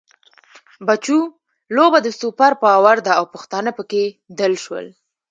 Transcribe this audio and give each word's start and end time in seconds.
بچو! 0.87 1.19
لوبه 1.75 1.99
د 2.03 2.07
سوپر 2.19 2.51
پاور 2.63 2.97
ده 3.05 3.11
او 3.19 3.25
پښتانه 3.33 3.71
پکې 3.77 4.03
دل 4.39 4.53
شول. 4.63 4.85